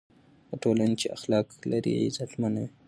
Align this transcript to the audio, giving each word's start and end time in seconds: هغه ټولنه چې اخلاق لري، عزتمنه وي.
هغه 0.47 0.55
ټولنه 0.63 0.95
چې 1.01 1.07
اخلاق 1.17 1.47
لري، 1.71 1.93
عزتمنه 2.05 2.59
وي. 2.63 2.69